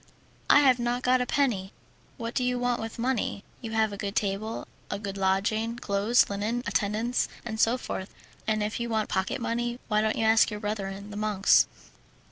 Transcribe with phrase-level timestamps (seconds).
[0.49, 1.73] I have not got a penny."
[2.17, 3.43] "What do you want with money?
[3.61, 8.11] You have a good table, a good lodging, clothes, linen, attendance, and so forth.
[8.47, 11.67] And if you want pocket money, why don't you ask your brethren the monks?"